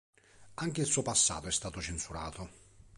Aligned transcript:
Anche 0.55 0.81
il 0.81 0.87
suo 0.87 1.03
passato 1.03 1.45
è 1.47 1.51
stato 1.51 1.79
censurato. 1.79 2.49